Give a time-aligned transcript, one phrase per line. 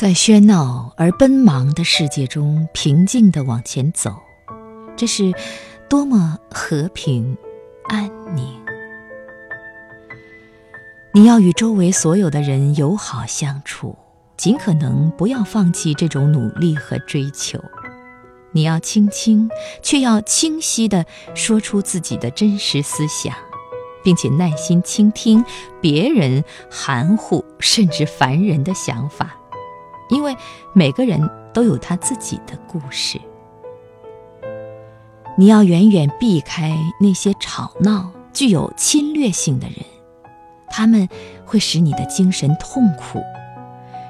[0.00, 4.14] 在喧闹而奔忙的世界中，平静地往前走，
[4.96, 5.34] 这是
[5.90, 7.36] 多么和平、
[7.86, 8.46] 安宁！
[11.12, 13.94] 你要与周围所有的人友好相处，
[14.38, 17.62] 尽可能不要放弃这种努力和追求。
[18.52, 19.50] 你要轻轻
[19.82, 21.04] 却要清晰地
[21.34, 23.36] 说出自己的真实思想，
[24.02, 25.44] 并且耐心倾听
[25.78, 29.36] 别人含糊甚至烦人的想法。
[30.10, 30.36] 因为
[30.72, 33.20] 每个人都有他自己的故事，
[35.38, 39.76] 你要远远避开那些吵闹、具有侵略性的人，
[40.68, 41.08] 他们
[41.46, 43.22] 会使你的精神痛苦。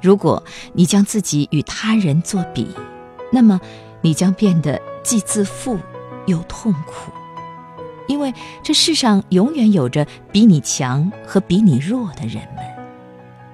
[0.00, 0.42] 如果
[0.72, 2.74] 你将自己与他人作比，
[3.30, 3.60] 那么
[4.00, 5.78] 你将变得既自负
[6.26, 7.12] 又痛苦，
[8.08, 12.64] 因为这世上永远有着比你强和比你弱的人们。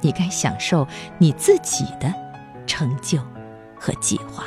[0.00, 0.86] 你该享受
[1.18, 2.27] 你自己的。
[2.68, 3.18] 成就
[3.76, 4.44] 和计划，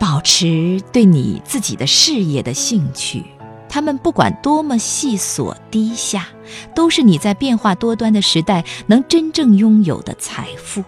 [0.00, 3.22] 保持对你自己的事业的兴趣。
[3.68, 6.28] 他们不管多么细琐低下，
[6.74, 10.82] 都是你在变化多端的时代能真正拥有的财富。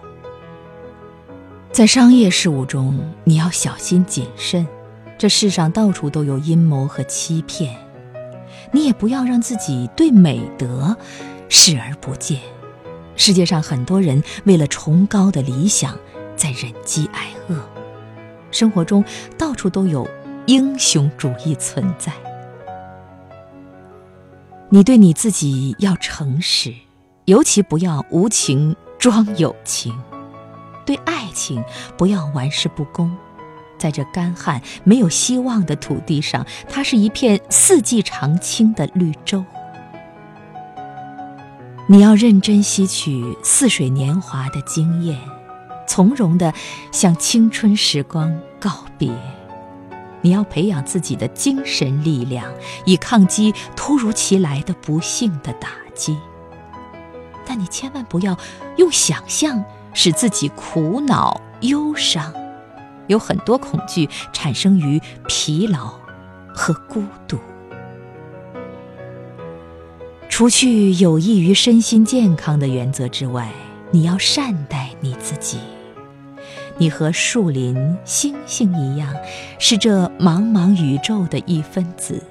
[1.71, 4.67] 在商业事务中，你要小心谨慎。
[5.19, 7.75] 这世上到处都有阴谋和欺骗，
[8.71, 10.97] 你也不要让自己对美德
[11.49, 12.39] 视而不见。
[13.19, 15.99] 世界上很多人为了崇高的理想，
[16.37, 17.69] 在忍饥挨饿。
[18.49, 19.03] 生活中
[19.37, 20.09] 到处都有
[20.47, 22.13] 英雄主义存在。
[24.69, 26.73] 你对你自己要诚实，
[27.25, 29.93] 尤其不要无情装有情。
[30.85, 31.61] 对爱情
[31.97, 33.13] 不要玩世不恭。
[33.77, 39.43] 在这干旱没有希望的土地上，它是一片四季常青的绿洲。
[41.91, 45.19] 你要认真吸取似水年华的经验，
[45.87, 46.53] 从容地
[46.91, 49.11] 向青春时光告别。
[50.21, 52.45] 你要培养自己的精神力量，
[52.85, 56.15] 以抗击突如其来的不幸的打击。
[57.43, 58.37] 但你千万不要
[58.77, 62.31] 用想象使自己苦恼忧伤。
[63.07, 65.91] 有很多恐惧产生于疲劳
[66.53, 67.39] 和孤独。
[70.39, 73.51] 除去有益于身心健康的原则之外，
[73.91, 75.57] 你要善待你自己。
[76.77, 79.13] 你和树林、星星一样，
[79.59, 82.23] 是这茫茫宇宙的一分子。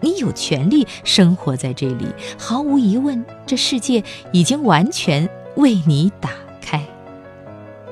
[0.00, 2.06] 你有权利生活在这里，
[2.38, 6.30] 毫无疑问，这世界已经完全为你打
[6.60, 6.80] 开。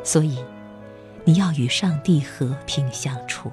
[0.05, 0.39] 所以，
[1.25, 3.51] 你要与上帝和平相处，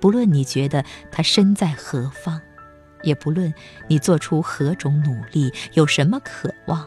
[0.00, 2.42] 不论你觉得他身在何方。
[3.02, 3.52] 也不论
[3.88, 6.86] 你做出何种努力，有什么渴望，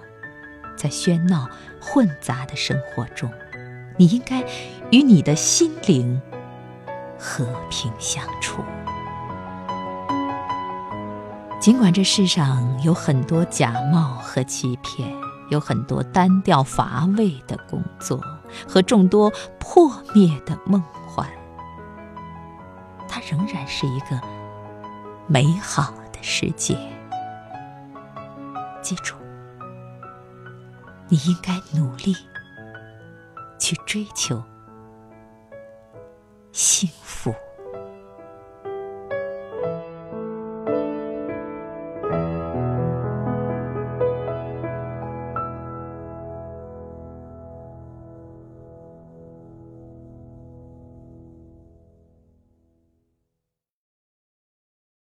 [0.75, 3.29] 在喧闹混杂的生活中，
[3.97, 4.43] 你应该
[4.91, 6.21] 与你的心灵
[7.17, 8.63] 和平相处。
[11.59, 15.09] 尽管这世上有很多假冒和欺骗，
[15.49, 18.21] 有很多单调乏味的工作
[18.67, 21.25] 和众多破灭的梦幻，
[23.07, 24.19] 它仍然是一个
[25.25, 25.93] 美好。
[26.25, 26.73] 世界，
[28.81, 29.17] 记住，
[31.09, 32.15] 你应该努力
[33.59, 34.41] 去追求
[36.53, 37.35] 幸福。